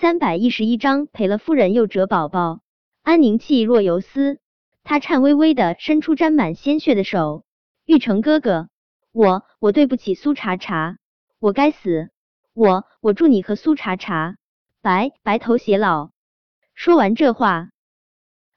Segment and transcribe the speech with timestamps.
[0.00, 2.60] 三百一十一章赔了夫人又折宝宝。
[3.02, 4.38] 安宁气若游丝，
[4.84, 7.44] 她颤巍巍的伸出沾满鲜血的手。
[7.84, 8.68] 玉成哥哥，
[9.10, 10.98] 我我对不起苏茶茶，
[11.40, 12.10] 我该死，
[12.54, 14.36] 我我祝你和苏茶茶
[14.82, 16.10] 白白头偕老。
[16.76, 17.70] 说完这话，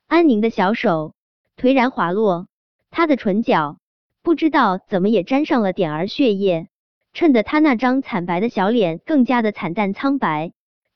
[0.06, 1.12] 安宁的小手
[1.56, 2.46] 颓然滑落，
[2.92, 3.80] 她的唇角
[4.22, 6.68] 不知道怎么也沾上了点儿血液，
[7.12, 10.52] 衬得她那张惨白的小脸更加的惨淡苍白。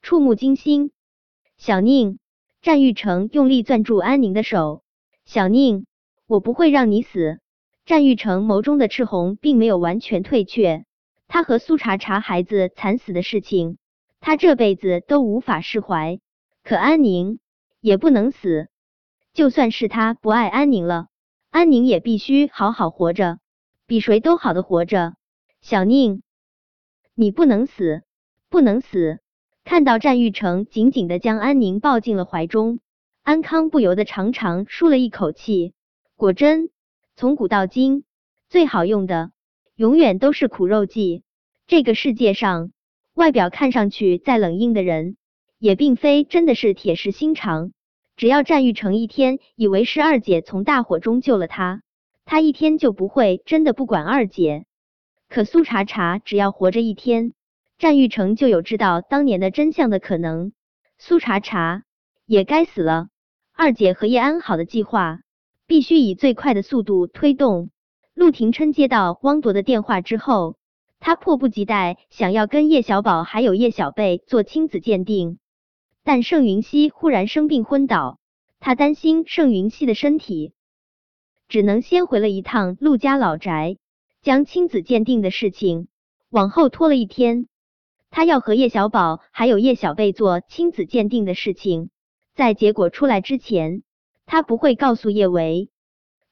[0.07, 0.93] 触目惊心，
[1.57, 2.20] 小宁，
[2.62, 4.85] 战玉成用力攥住安宁的手。
[5.25, 5.85] 小宁，
[6.29, 7.40] 我不会让你死。
[7.85, 10.85] 战玉成眸中的赤红并没有完全退却。
[11.27, 13.79] 他和苏茶茶孩子惨死的事情，
[14.21, 16.21] 他这辈子都无法释怀。
[16.63, 17.41] 可安宁
[17.80, 18.68] 也不能死，
[19.32, 21.08] 就算是他不爱安宁了，
[21.50, 23.41] 安宁也必须好好活着，
[23.88, 25.14] 比谁都好的活着。
[25.61, 26.22] 小宁，
[27.16, 28.04] 你不能死，
[28.49, 29.18] 不能死。
[29.66, 32.78] 看到战玉成紧紧的将安宁抱进了怀中，
[33.24, 35.74] 安康不由得长长舒了一口气。
[36.14, 36.70] 果真，
[37.16, 38.04] 从古到今，
[38.48, 39.32] 最好用的
[39.74, 41.24] 永远都是苦肉计。
[41.66, 42.70] 这个世界上，
[43.12, 45.16] 外表看上去再冷硬的人，
[45.58, 47.72] 也并非真的是铁石心肠。
[48.16, 51.82] 只要战玉成一天以为是二姐从大火中救了他，
[52.24, 54.64] 他一天就不会真的不管二姐。
[55.28, 57.32] 可苏茶茶只要活着一天。
[57.78, 60.52] 战玉成就有知道当年的真相的可能，
[60.96, 61.82] 苏茶茶
[62.24, 63.08] 也该死了。
[63.52, 65.20] 二姐和叶安好的计划
[65.66, 67.69] 必须以最快的速度推动。
[68.14, 70.56] 陆廷琛接到汪铎的电话之后，
[71.00, 75.38] 他迫不及待想要跟叶小宝还有叶小贝做亲子鉴定，
[76.02, 78.19] 但盛云熙忽然生病昏倒，
[78.58, 80.54] 他担心盛云熙的身体，
[81.47, 83.77] 只能先回了一趟陆家老宅，
[84.22, 85.88] 将亲子鉴定的事情
[86.30, 87.48] 往后拖了一天。
[88.17, 91.91] 他要和叶小宝还有叶小贝做亲子鉴定的事情，
[92.34, 93.83] 在结果出来之前，
[94.25, 95.69] 他不会告诉叶维。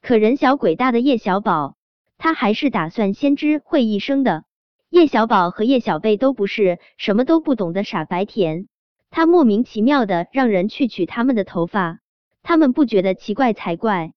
[0.00, 1.76] 可人小鬼大的叶小宝，
[2.16, 4.44] 他还是打算先知会一声的。
[4.88, 8.66] 叶小宝和叶小贝都不是什么都不懂的傻白甜，
[9.10, 11.98] 他莫名其妙的让人去取他们的头发，
[12.42, 14.14] 他们不觉得奇怪才怪。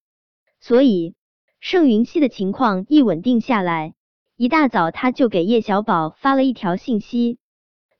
[0.61, 1.15] 所以
[1.59, 3.93] 盛云熙的情况一稳定下来，
[4.37, 7.39] 一大早他就给叶小宝发了一条信息。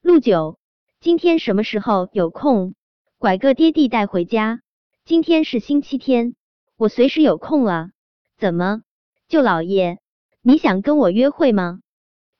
[0.07, 0.57] 陆九，
[1.01, 2.75] 今天什么时候有空？
[3.17, 4.61] 拐个爹地带回家。
[5.03, 6.33] 今天是星期天，
[6.77, 7.89] 我随时有空啊。
[8.37, 8.83] 怎么，
[9.27, 9.97] 舅老爷，
[10.41, 11.81] 你想跟我约会吗？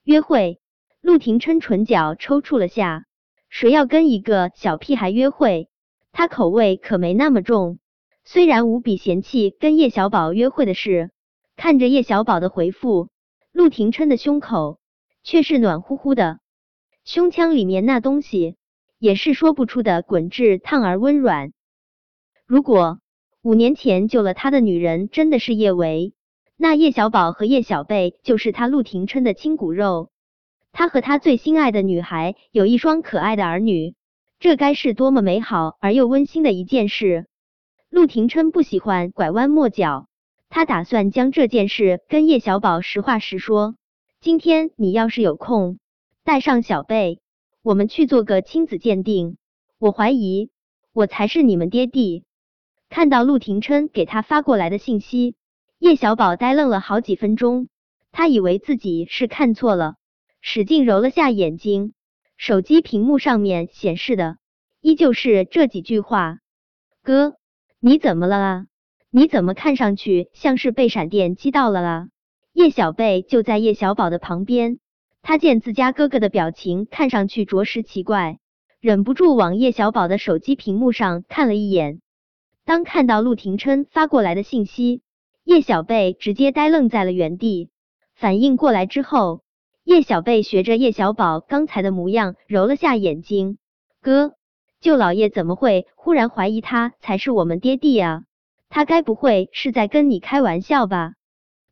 [0.02, 0.62] 约会？
[1.02, 3.04] 陆廷琛唇角抽搐了下。
[3.50, 5.68] 谁要跟一个小屁孩约会？
[6.10, 7.80] 他口味可没那么重。
[8.24, 11.10] 虽然无比嫌弃跟叶小宝约会的事，
[11.54, 13.10] 看着叶小宝的回复，
[13.52, 14.80] 陆廷琛的胸口
[15.22, 16.40] 却是暖乎乎的。
[17.08, 18.56] 胸腔里面那东西
[18.98, 21.52] 也是说不出的滚炙烫而温软。
[22.46, 22.98] 如果
[23.40, 26.12] 五年前救了他的女人真的是叶维，
[26.58, 30.10] 那叶小宝和叶小贝就是他陆廷琛的亲骨肉。
[30.70, 33.94] 他和他最心爱的女孩有一双可爱的儿女，
[34.38, 37.26] 这该是多么美好而又温馨的一件事。
[37.88, 40.08] 陆廷琛不喜欢拐弯抹角，
[40.50, 43.76] 他打算将这件事跟叶小宝实话实说。
[44.20, 45.78] 今天你要是有空。
[46.28, 47.22] 带上小贝，
[47.62, 49.38] 我们去做个亲子鉴定。
[49.78, 50.50] 我怀疑
[50.92, 52.26] 我才是你们爹地。
[52.90, 55.36] 看到陆廷琛给他发过来的信息，
[55.78, 57.68] 叶小宝呆愣了好几分钟，
[58.12, 59.94] 他以为自己是看错了，
[60.42, 61.94] 使劲揉了下眼睛。
[62.36, 64.36] 手机屏幕上面显示的
[64.82, 66.40] 依旧是这几句话
[67.02, 67.36] ：“哥，
[67.80, 68.66] 你怎么了啊？
[69.10, 72.08] 你怎么看上去像是被闪电击到了啊？”
[72.52, 74.78] 叶小贝就在叶小宝的旁边。
[75.22, 78.38] 他见自家哥哥的表情看上去着实奇怪，
[78.80, 82.00] 忍不住往叶小宝的手机屏幕上看了一眼。
[82.64, 85.02] 当看到陆廷琛发过来的信息，
[85.44, 87.70] 叶小贝直接呆愣在了原地。
[88.14, 89.42] 反应过来之后，
[89.84, 93.58] 叶小贝学着叶小宝刚才的模样揉了下眼睛
[94.02, 94.34] ：“哥，
[94.80, 98.24] 舅老爷怎么会忽然怀疑他才是我们爹地啊？
[98.68, 101.12] 他该不会是在跟你开玩笑吧？”“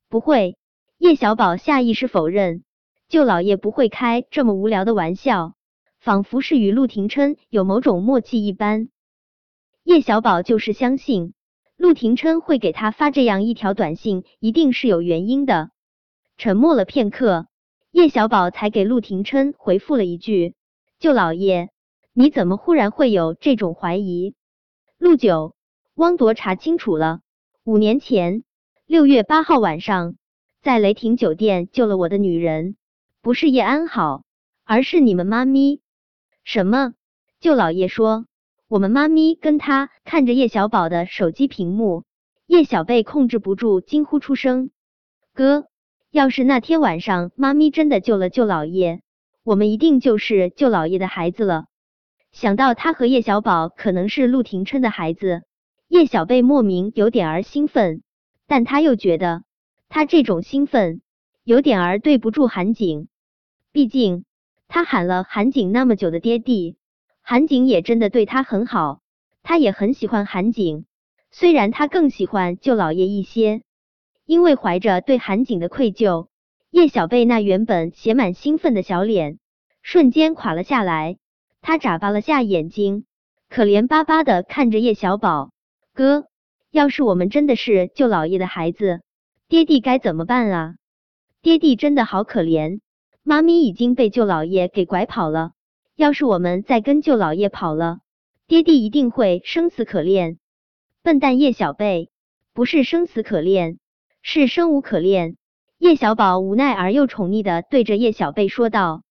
[0.08, 0.56] 不会。”
[0.98, 2.62] 叶小宝下意识否认。
[3.08, 5.54] 舅老爷不会开这么无聊的玩笑，
[6.00, 8.88] 仿佛是与陆廷琛有某种默契一般。
[9.84, 11.32] 叶小宝就是相信
[11.76, 15.70] 陆廷琛会给他发这样一条短信，一定是有原因的。
[16.36, 17.46] 沉默了片刻，
[17.92, 20.56] 叶小宝才给陆廷琛回复了一句
[20.98, 21.68] ：“舅老爷，
[22.12, 24.34] 你怎么忽然会有这种怀疑？”
[24.98, 25.54] 陆九，
[25.94, 27.20] 汪铎查清楚了，
[27.62, 28.42] 五年前
[28.84, 30.16] 六月八号晚上，
[30.60, 32.74] 在雷霆酒店救了我的女人。
[33.26, 34.22] 不是叶安好，
[34.62, 35.80] 而是你们妈咪。
[36.44, 36.94] 什么？
[37.40, 38.24] 舅老爷说，
[38.68, 42.04] 我们妈咪跟他看着叶小宝的手机屏幕，
[42.46, 44.70] 叶小贝控制不住惊呼出声
[45.34, 45.66] ：“哥，
[46.12, 49.00] 要是那天晚上妈咪真的救了舅老爷，
[49.42, 51.64] 我们一定就是舅老爷的孩子了。”
[52.30, 55.42] 想到他和叶小宝可能是陆廷琛的孩子，
[55.88, 58.04] 叶小贝莫名有点儿兴奋，
[58.46, 59.42] 但他又觉得
[59.88, 61.00] 他这种兴奋
[61.42, 63.08] 有点儿对不住韩景，
[63.76, 64.24] 毕竟
[64.68, 66.78] 他喊了韩景那么久的爹地。
[67.20, 69.00] 韩景也真的对他很好，
[69.42, 70.86] 他也很喜欢韩景，
[71.30, 73.60] 虽然他更喜欢舅老爷一些。
[74.24, 76.28] 因为怀着对韩景的愧疚，
[76.70, 79.38] 叶小贝那原本写满兴奋的小脸
[79.82, 81.18] 瞬间垮了下来，
[81.60, 83.04] 他眨巴了下眼睛，
[83.50, 85.50] 可怜巴巴的看着叶小宝
[85.92, 86.24] 哥。
[86.70, 89.02] 要是我们真的是舅老爷的孩子，
[89.48, 90.76] 爹地该怎么办啊？
[91.42, 92.80] 爹地真的好可怜，
[93.28, 95.50] 妈咪已经被舅老爷给拐跑了。
[95.96, 97.98] 要是我们再跟舅老爷跑了，
[98.46, 100.38] 爹地一定会生死可恋。
[101.02, 102.10] 笨蛋叶小贝，
[102.54, 103.80] 不是生死可恋，
[104.22, 105.36] 是生无可恋。
[105.76, 109.02] 叶小宝无奈而又宠溺的对着叶小贝说道。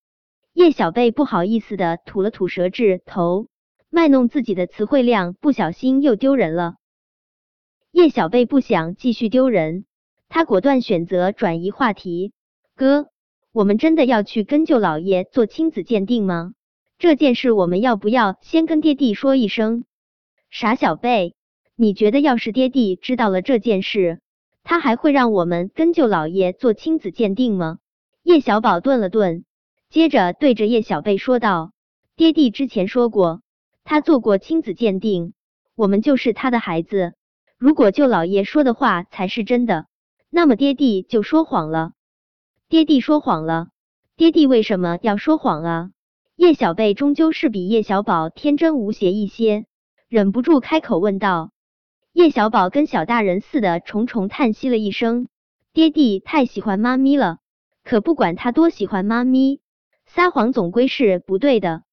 [0.54, 3.50] 叶小贝不好意思的吐了吐舌质，头
[3.90, 6.76] 卖弄自己的词汇量，不小心又丢人了。
[7.92, 9.84] 叶小贝不想继续丢人，
[10.30, 12.32] 他果断选择转移话题。
[12.78, 13.10] 哥，
[13.56, 16.52] 我们真的要去跟舅老爷做亲子鉴定吗？
[17.00, 19.86] 这件事我们要不要先跟爹地说一声？
[20.52, 21.36] 傻小贝，
[21.78, 24.19] 你觉得要是爹地知道了这件事，
[24.66, 27.78] 他还会让我们跟舅老爷做亲子鉴定吗？
[28.24, 29.46] 叶小宝顿了顿，
[29.90, 31.72] 接着对着叶小贝说道
[32.18, 33.42] ：“爹地之前说过，
[33.86, 35.31] 他做过亲子鉴定，
[35.78, 37.13] 我们就是他的孩子。
[37.57, 39.86] 如果舅老爷说的话才是真的，
[40.30, 41.94] 那么爹地就说谎了。
[42.68, 43.68] 爹地说谎了，
[44.16, 45.92] 爹地为什么要说谎啊？”
[46.36, 49.66] 叶小贝终究是比叶小宝天真无邪一些，
[50.10, 51.52] 忍不住开口问道。
[52.12, 55.28] 叶小宝跟小大人似的，重重叹息了一声
[55.74, 57.38] ：“爹地太喜欢妈咪了，
[57.84, 59.60] 可不管他多喜欢妈咪，
[60.06, 61.84] 撒谎总归是不对的。”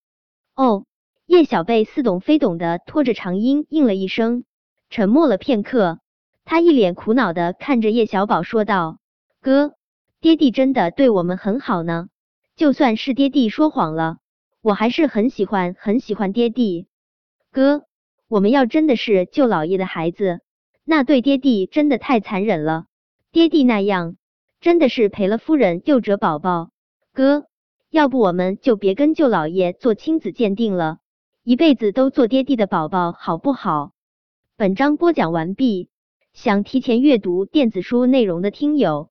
[0.57, 0.87] 哦，
[1.27, 4.45] 叶小贝似懂非懂的拖着长音应了一声，
[4.91, 5.99] 沉默了片刻，
[6.45, 8.99] 他一脸苦恼的看着叶小宝说道
[9.41, 9.75] ：“哥，
[10.23, 12.09] 爹地真的对我们很好呢，
[12.55, 14.19] 就算是爹地说谎了。”
[14.63, 16.87] 我还是很喜欢很喜欢爹地
[17.51, 17.83] 哥，
[18.29, 20.39] 我们要真的是舅老爷的孩子，
[20.85, 22.85] 那对爹地真的太残忍了。
[23.33, 24.15] 爹地那样
[24.61, 26.71] 真的是赔了夫人又折宝宝。
[27.13, 27.47] 哥，
[27.91, 30.99] 要不我们就别跟舅老爷做亲子鉴定了，
[31.43, 33.91] 一辈子都做爹地的宝宝好不好？
[34.57, 35.89] 本章播讲完毕，
[36.33, 39.11] 想提前阅读电子书内容的听友，